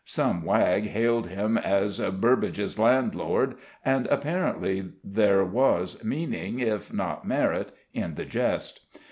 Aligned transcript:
Some 0.03 0.43
wag 0.43 0.85
hailed 0.87 1.27
him 1.27 1.59
as 1.59 1.99
"Burbage's 1.99 2.79
Landlord," 2.79 3.53
and 3.85 4.07
apparently 4.07 4.93
there 5.03 5.45
was 5.45 6.03
meaning, 6.03 6.57
if 6.57 6.91
not 6.91 7.23
merit, 7.27 7.71
in 7.93 8.15
the 8.15 8.25
jest. 8.25 8.81